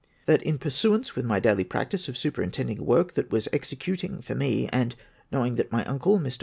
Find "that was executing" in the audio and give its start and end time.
3.13-4.19